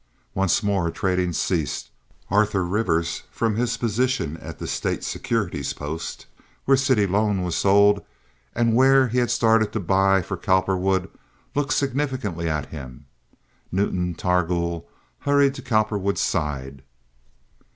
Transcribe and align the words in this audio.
Once 0.33 0.63
more 0.63 0.89
trading 0.89 1.31
ceased. 1.31 1.91
Arthur 2.31 2.65
Rivers, 2.65 3.21
from 3.29 3.53
his 3.55 3.77
position 3.77 4.35
at 4.37 4.57
the 4.57 4.65
State 4.65 5.03
securities 5.03 5.73
post, 5.73 6.25
where 6.65 6.75
city 6.75 7.05
loan 7.05 7.43
was 7.43 7.53
sold, 7.55 8.03
and 8.55 8.73
where 8.75 9.09
he 9.09 9.19
had 9.19 9.29
started 9.29 9.71
to 9.73 9.79
buy 9.79 10.23
for 10.23 10.37
Cowperwood, 10.37 11.07
looked 11.53 11.73
significantly 11.73 12.49
at 12.49 12.69
him. 12.69 13.05
Newton 13.71 14.15
Targool 14.15 14.85
hurried 15.19 15.53
to 15.53 15.61
Cowperwood's 15.61 16.19
side. 16.21 16.81